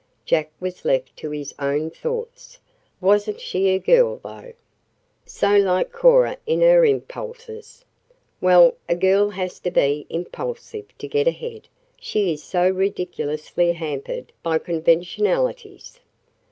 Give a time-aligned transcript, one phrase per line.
[0.25, 2.57] Jack was left to his own thoughts.
[2.99, 4.53] Wasn't she a girl, though?
[5.27, 7.85] So like Cora in her impulses.
[8.41, 11.67] Well, a girl has to be impulsive to get ahead
[11.99, 15.99] she is so ridiculously hampered by conventionalities.